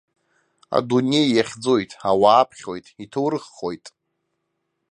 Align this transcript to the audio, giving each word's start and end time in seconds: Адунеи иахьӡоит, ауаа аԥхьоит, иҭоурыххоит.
Адунеи 0.77 1.27
иахьӡоит, 1.31 1.91
ауаа 2.09 2.41
аԥхьоит, 2.43 2.85
иҭоурыххоит. 3.03 3.85